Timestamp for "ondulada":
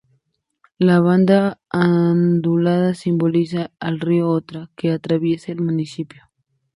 1.71-2.95